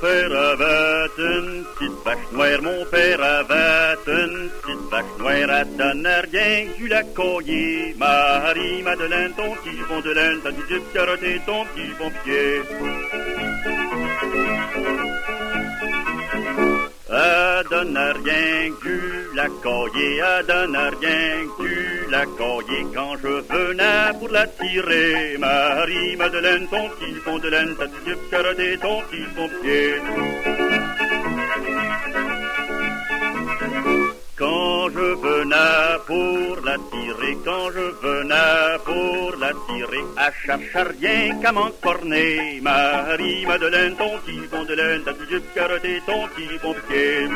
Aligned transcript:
père 0.00 0.32
avait 0.32 1.10
une 1.18 1.64
petite 1.74 2.04
vache 2.04 2.32
noire, 2.32 2.62
mon 2.62 2.84
père 2.90 3.22
avait 3.22 3.96
une 4.06 4.50
petite 4.50 4.90
vache 4.90 5.18
noire 5.18 5.50
à 5.50 5.64
donner 5.64 6.20
rien 6.30 6.66
du 6.78 6.88
la. 6.88 7.94
Marie, 7.98 8.82
Madeleine, 8.82 9.32
ton 9.36 9.54
petit 9.56 9.76
fond 9.88 10.00
de 10.00 10.10
laine, 10.12 10.40
t'as 10.44 10.52
du 10.52 10.80
carotte 10.92 11.20
ton 11.46 11.64
petit 11.64 11.90
pompier. 11.98 12.60
À 12.62 13.31
donner 17.84 18.12
rien 18.24 18.70
du 18.82 19.00
la 19.34 19.48
coyer, 19.62 20.20
à 20.22 20.42
donner 20.42 20.88
rien 21.00 21.46
du 21.58 22.10
la 22.10 22.26
coyer 22.26 22.86
quand 22.94 23.16
je 23.22 23.34
venais 23.52 24.18
pour 24.18 24.28
la 24.28 24.46
tirer. 24.46 25.36
Marie, 25.38 26.16
Madeleine, 26.16 26.68
ton 26.68 26.88
petit 26.90 27.14
fond 27.24 27.38
de 27.38 27.48
laine, 27.48 27.74
t'as 27.78 27.86
du 27.86 28.16
carotte 28.30 28.80
ton 28.80 29.00
petit 29.02 29.26
pompier. 29.36 29.94
Quand 34.36 34.88
je 34.90 35.06
venais 35.24 35.98
pour 36.06 36.64
la 36.64 36.76
tirer, 36.90 37.36
quand 37.44 37.70
je 37.76 38.01
pour 38.78 39.36
la 39.38 39.52
tirer, 39.66 40.04
à 40.16 40.30
chercher 40.32 40.90
rien 41.00 41.40
qu'à 41.40 41.52
m'encorner. 41.52 42.60
Marie, 42.60 43.46
Madeleine, 43.46 43.96
ton 43.96 44.18
petit 44.18 44.46
fond 44.50 44.64
de 44.64 44.74
laine, 44.74 45.02
t'as 45.04 45.12
du 45.12 45.40
carotte 45.54 45.82
ton 46.06 46.28
petit 46.28 46.58
pompier. 46.58 47.28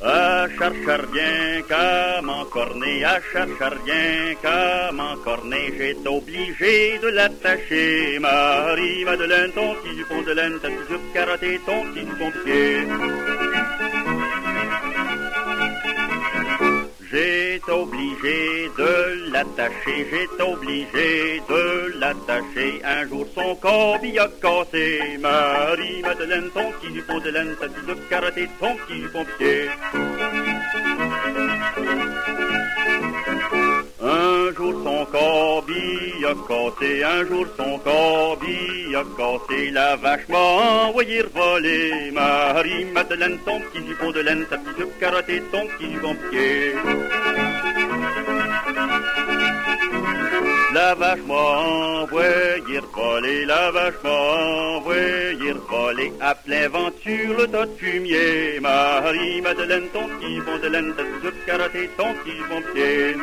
À 0.00 0.46
chercher 0.58 1.02
rien 1.12 1.62
qu'à 1.68 2.22
m'encorner, 2.22 3.04
à 3.04 3.20
chercher 3.32 3.74
rien 3.84 4.34
qu'à 4.42 4.92
m'encorner, 4.92 5.74
j'étais 5.76 6.08
obligé 6.08 6.98
de 7.02 7.08
l'attacher. 7.08 8.18
Marie, 8.20 9.04
Madeleine, 9.04 9.52
ton 9.52 9.74
petit 9.74 10.02
fond 10.08 10.22
de 10.22 10.32
laine, 10.32 10.58
t'as 10.62 10.68
du 10.68 10.98
carotte 11.12 11.64
ton 11.66 11.84
petit 11.92 12.06
pompier. 12.18 13.27
Obligé 17.88 18.70
de 18.76 19.32
l'attacher, 19.32 20.06
j'étais 20.10 20.42
obligé 20.42 21.42
de 21.48 21.98
l'attacher. 21.98 22.80
Un 22.84 23.08
jour 23.08 23.26
son 23.34 23.54
corps 23.56 23.96
a 23.96 24.28
cassé. 24.42 25.18
Marie, 25.20 26.02
Madeleine, 26.02 26.50
ton 26.54 26.70
petit 26.72 27.00
fond 27.00 27.18
de 27.20 27.30
laine, 27.30 27.54
t'as 27.60 27.68
du 27.68 28.00
carotte 28.10 28.34
ton 28.60 28.74
petit 28.76 29.06
pompier. 29.12 29.70
Un 34.00 34.54
jour 34.54 34.74
son 34.84 35.04
corbi 35.12 36.24
a 36.24 36.34
cassé, 36.48 37.04
un 37.04 37.24
jour 37.26 37.46
son 37.56 37.78
corbi 37.78 38.94
a 38.94 39.04
cassé, 39.16 39.70
la 39.70 39.96
vache 39.96 40.28
m'a 40.28 40.38
envoyé 40.86 41.22
voler. 41.34 42.10
Marie, 42.12 42.84
Madeleine, 42.86 43.38
ton 43.44 43.60
petit 43.60 43.92
fond 43.98 44.10
de 44.10 44.20
laine, 44.20 44.46
ta 44.50 44.58
petite 44.58 44.98
carotte 44.98 45.50
ton 45.52 45.66
petit 45.66 45.96
pompier. 46.02 46.74
La 50.78 50.94
vache 50.94 51.24
m'a 51.26 51.34
envoyé 51.34 52.78
voler, 52.94 53.44
la 53.46 53.70
vache 53.72 54.00
m'a 54.04 54.78
voler, 54.84 56.12
à 56.20 56.36
plein 56.36 56.68
vent 56.68 56.90
sur 57.02 57.36
le 57.36 57.48
tas 57.48 57.66
de 57.66 57.74
fumier. 57.78 58.60
Marie, 58.60 59.40
Madeleine, 59.40 59.88
ton 59.92 60.06
petit 60.06 60.38
fond 60.44 60.58
de 60.62 60.68
laine, 60.68 60.94
ta 60.96 61.02
petite 61.02 61.44
carotte 61.46 61.96
ton 61.96 62.10
petit 62.18 62.42
pompier. 62.48 63.16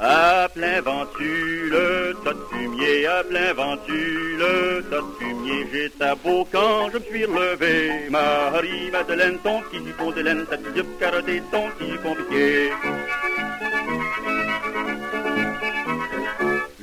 À 0.00 0.48
plein 0.52 0.80
ventu, 0.80 1.70
le 1.70 2.14
tas 2.24 2.32
de 2.32 2.44
fumier, 2.50 3.06
à 3.06 3.22
plein 3.22 3.52
ventu, 3.54 4.36
le 4.42 4.82
tas 4.90 5.04
de 5.06 5.12
fumier, 5.18 5.66
j'étais 5.72 6.16
beau 6.24 6.46
quand 6.50 6.90
je 6.92 6.98
me 6.98 7.04
suis 7.04 7.24
relevé. 7.24 8.10
Marie, 8.10 8.90
Madeleine, 8.90 9.38
ton 9.44 9.60
petit 9.62 9.92
fond 9.96 10.10
de 10.10 10.20
laine, 10.20 10.44
ta 10.50 10.56
petite 10.56 10.98
carotte 10.98 11.50
ton 11.52 11.64
petit 11.78 11.96
pompier. 12.02 12.70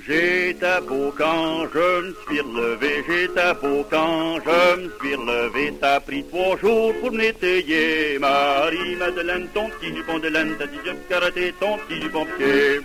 J'étais 0.05 0.81
beau 0.87 1.13
quand 1.17 1.65
je 1.73 2.01
me 2.01 2.15
suis 2.27 2.41
relevé, 2.41 3.03
j'étais 3.07 3.53
beau 3.61 3.85
quand 3.89 4.35
je 4.45 4.81
me 4.81 4.89
suis 4.99 5.15
relevé. 5.15 5.73
A 5.81 5.99
pris 5.99 6.23
trois 6.25 6.57
jours 6.57 6.93
pour 7.01 7.11
m'étayer. 7.11 8.19
Marie, 8.19 8.95
Madeleine, 8.97 9.47
ton 9.53 9.69
petit 9.69 9.93
fond 10.05 10.19
de 10.19 10.27
laine, 10.27 10.55
ta 10.57 10.67
petite 10.67 11.07
carotte 11.07 11.59
ton 11.59 11.77
petit 11.87 12.09
pompier. 12.09 12.81